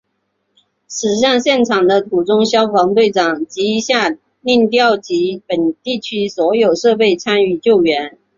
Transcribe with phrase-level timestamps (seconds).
[0.89, 8.17] 驶向现场的途中消防队长即下令调集本地区所有设备参与救援。